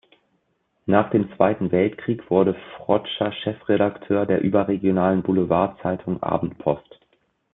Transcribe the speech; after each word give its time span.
Nach 0.87 1.11
dem 1.11 1.29
Zweiten 1.35 1.71
Weltkrieg 1.71 2.31
wurde 2.31 2.55
Frotscher 2.75 3.31
Chefredakteur 3.43 4.25
der 4.25 4.41
überregionalen 4.41 5.21
Boulevardzeitung 5.21 6.23
"Abendpost". 6.23 6.89